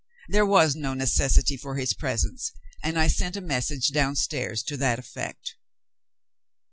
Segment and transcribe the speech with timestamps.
[0.29, 2.51] There was no necessity for his presence;
[2.83, 5.57] and I sent a message downstairs to that effect.